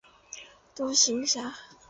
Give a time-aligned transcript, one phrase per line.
[0.73, 1.53] 独行侠。